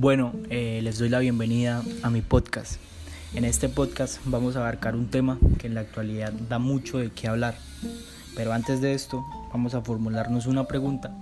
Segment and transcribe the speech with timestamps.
[0.00, 2.76] Bueno, eh, les doy la bienvenida a mi podcast.
[3.34, 7.10] En este podcast vamos a abarcar un tema que en la actualidad da mucho de
[7.10, 7.56] qué hablar.
[8.36, 11.12] Pero antes de esto, vamos a formularnos una pregunta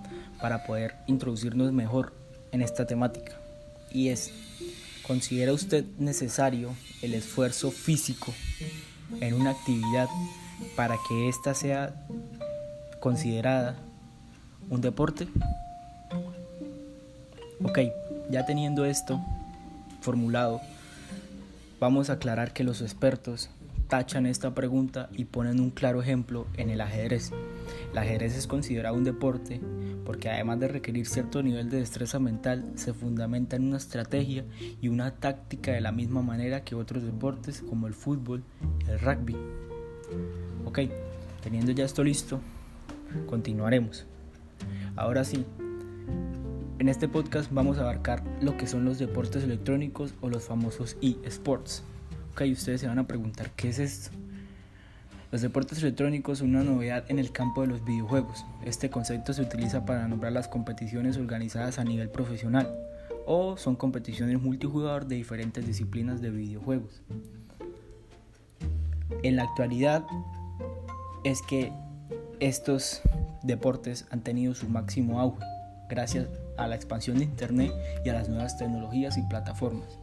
[0.43, 2.13] para poder introducirnos mejor
[2.53, 3.33] en esta temática.
[3.91, 4.31] Y es,
[5.07, 8.35] ¿considera usted necesario el esfuerzo físico
[9.23, 10.09] en una actividad
[10.77, 11.95] para que ésta sea
[13.01, 13.79] considerada
[14.69, 15.29] un deporte?
[17.63, 17.79] Ok,
[18.31, 19.21] ya teniendo esto
[20.01, 20.61] formulado,
[21.81, 23.51] vamos a aclarar que los expertos
[23.89, 27.33] tachan esta pregunta y ponen un claro ejemplo en el ajedrez.
[27.93, 29.61] El ajedrez es considerado un deporte
[30.05, 34.45] porque además de requerir cierto nivel de destreza mental, se fundamenta en una estrategia
[34.81, 38.45] y una táctica de la misma manera que otros deportes como el fútbol
[38.87, 39.37] y el rugby.
[40.65, 40.81] Ok,
[41.43, 42.41] teniendo ya esto listo,
[43.27, 44.07] continuaremos.
[44.95, 45.45] Ahora sí,
[46.79, 50.97] en este podcast vamos a abarcar lo que son los deportes electrónicos o los famosos
[51.01, 51.83] eSports.
[52.33, 54.11] Ok, ustedes se van a preguntar, ¿qué es esto?
[55.33, 58.45] Los deportes electrónicos son una novedad en el campo de los videojuegos.
[58.65, 62.75] Este concepto se utiliza para nombrar las competiciones organizadas a nivel profesional
[63.25, 67.03] o son competiciones multijugador de diferentes disciplinas de videojuegos.
[69.23, 70.05] En la actualidad
[71.25, 71.73] es que
[72.39, 73.01] estos
[73.43, 75.45] deportes han tenido su máximo auge
[75.89, 77.73] gracias a la expansión de Internet
[78.05, 79.99] y a las nuevas tecnologías y plataformas.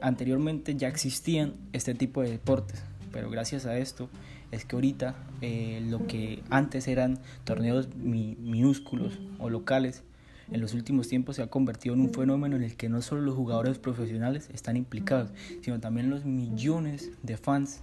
[0.00, 2.82] anteriormente ya existían este tipo de deportes,
[3.12, 4.08] pero gracias a esto
[4.52, 10.04] es que ahorita eh, lo que antes eran torneos minúsculos o locales,
[10.50, 13.22] en los últimos tiempos se ha convertido en un fenómeno en el que no solo
[13.22, 15.30] los jugadores profesionales están implicados,
[15.62, 17.80] sino también los millones de fans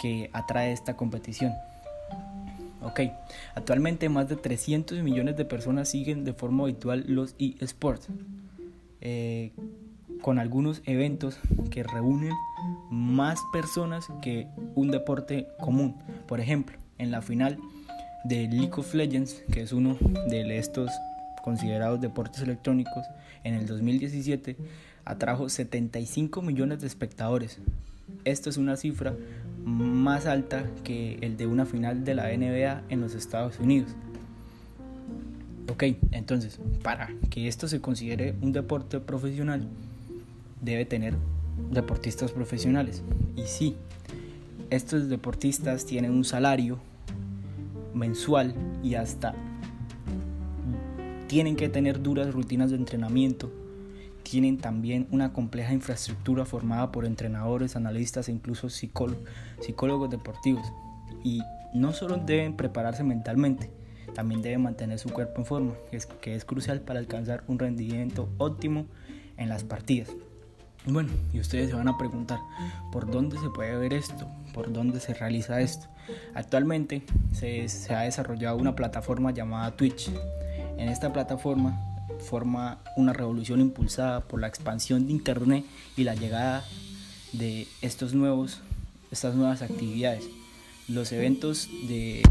[0.00, 1.52] que atrae esta competición.
[2.84, 3.00] Ok,
[3.54, 8.08] actualmente más de 300 millones de personas siguen de forma habitual los eSports,
[9.00, 9.52] eh,
[10.20, 11.38] con algunos eventos
[11.70, 12.32] que reúnen
[12.90, 15.96] más personas que un deporte común.
[16.26, 17.58] Por ejemplo, en la final
[18.24, 19.96] de League of Legends, que es uno
[20.28, 20.90] de estos
[21.42, 23.04] considerados deportes electrónicos,
[23.44, 24.56] en el 2017
[25.04, 27.58] atrajo 75 millones de espectadores.
[28.24, 29.14] Esto es una cifra
[29.64, 33.90] más alta que el de una final de la NBA en los Estados Unidos.
[35.70, 39.68] Ok, entonces, para que esto se considere un deporte profesional,
[40.60, 41.14] debe tener
[41.70, 43.02] deportistas profesionales.
[43.36, 43.76] Y sí,
[44.70, 46.78] estos deportistas tienen un salario
[47.94, 49.34] mensual y hasta
[51.28, 53.50] tienen que tener duras rutinas de entrenamiento
[54.22, 60.72] tienen también una compleja infraestructura formada por entrenadores, analistas e incluso psicólogos deportivos.
[61.24, 61.42] Y
[61.74, 63.70] no solo deben prepararse mentalmente,
[64.14, 65.72] también deben mantener su cuerpo en forma,
[66.20, 68.86] que es, crucial para alcanzar un rendimiento óptimo
[69.36, 70.10] en las partidas.
[70.84, 72.40] Bueno, y ustedes se van a preguntar,
[72.90, 74.28] ¿por dónde se puede ver esto?
[74.52, 75.86] ¿Por dónde se realiza esto?
[76.34, 80.10] Actualmente se, se ha desarrollado una plataforma llamada Twitch.
[80.76, 81.91] En esta plataforma
[82.22, 85.64] forma una revolución impulsada por la expansión de Internet
[85.96, 86.64] y la llegada
[87.32, 88.60] de estos nuevos,
[89.10, 90.24] estas nuevas actividades.
[90.88, 92.22] Los eventos de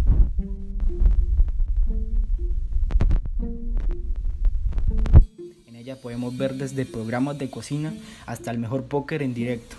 [5.68, 7.94] en ella podemos ver desde programas de cocina
[8.26, 9.76] hasta el mejor póker en directo.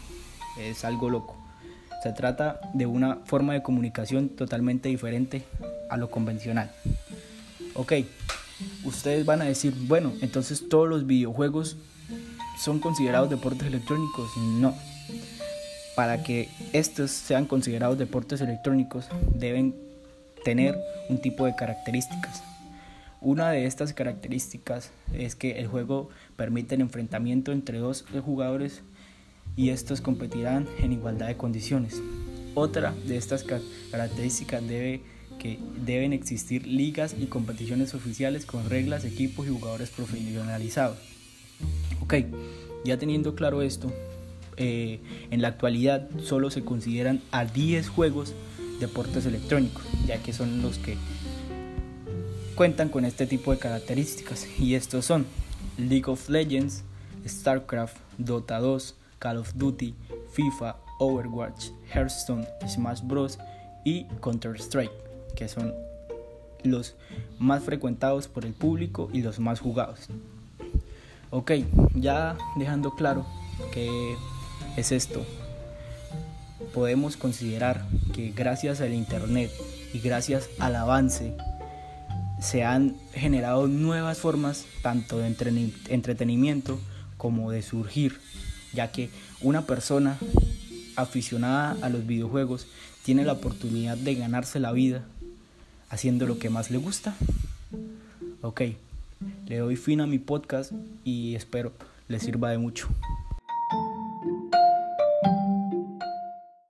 [0.58, 1.36] Es algo loco.
[2.02, 5.44] Se trata de una forma de comunicación totalmente diferente
[5.88, 6.72] a lo convencional.
[7.74, 7.92] Ok,
[8.84, 11.76] ustedes van a decir, bueno, entonces todos los videojuegos
[12.58, 14.30] son considerados deportes electrónicos.
[14.36, 14.74] No.
[15.96, 19.74] Para que estos sean considerados deportes electrónicos deben
[20.44, 20.76] tener
[21.08, 22.42] un tipo de características.
[23.20, 28.82] Una de estas características es que el juego permite el enfrentamiento entre dos jugadores
[29.56, 32.00] y estos competirán en igualdad de condiciones.
[32.54, 33.44] Otra de estas
[33.90, 35.02] características debe
[35.42, 40.98] que deben existir ligas y competiciones oficiales con reglas, equipos y jugadores profesionalizados.
[42.00, 42.14] Ok,
[42.84, 43.92] ya teniendo claro esto,
[44.56, 45.00] eh,
[45.32, 48.34] en la actualidad solo se consideran a 10 juegos
[48.78, 50.96] deportes electrónicos, ya que son los que
[52.54, 54.46] cuentan con este tipo de características.
[54.60, 55.26] Y estos son
[55.76, 56.84] League of Legends,
[57.26, 59.96] StarCraft, Dota 2, Call of Duty,
[60.34, 63.40] FIFA, Overwatch, Hearthstone, Smash Bros.
[63.84, 65.74] y Counter-Strike que son
[66.62, 66.94] los
[67.38, 70.08] más frecuentados por el público y los más jugados.
[71.30, 71.52] Ok,
[71.94, 73.26] ya dejando claro
[73.72, 74.16] que
[74.76, 75.24] es esto,
[76.74, 79.50] podemos considerar que gracias al Internet
[79.92, 81.34] y gracias al avance
[82.40, 85.34] se han generado nuevas formas tanto de
[85.88, 86.78] entretenimiento
[87.16, 88.18] como de surgir,
[88.72, 90.18] ya que una persona
[90.96, 92.66] aficionada a los videojuegos
[93.04, 95.04] tiene la oportunidad de ganarse la vida
[95.92, 97.14] haciendo lo que más le gusta.
[98.40, 98.62] Ok,
[99.46, 100.72] le doy fin a mi podcast
[101.04, 101.72] y espero
[102.08, 102.88] le sirva de mucho.